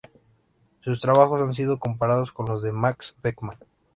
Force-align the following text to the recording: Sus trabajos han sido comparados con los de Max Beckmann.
Sus 0.79 0.99
trabajos 0.99 1.41
han 1.43 1.53
sido 1.53 1.77
comparados 1.77 2.31
con 2.33 2.47
los 2.47 2.63
de 2.63 2.71
Max 2.71 3.15
Beckmann. 3.21 3.59